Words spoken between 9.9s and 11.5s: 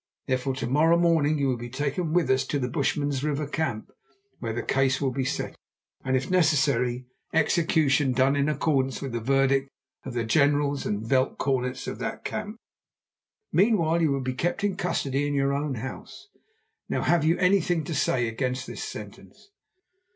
of the generals and veld